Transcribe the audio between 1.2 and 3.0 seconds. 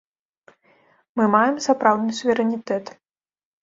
Мы маем сапраўдны суверэнітэт.